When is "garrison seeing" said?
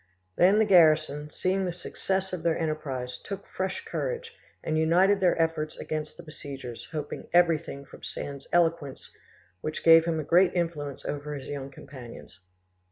0.65-1.65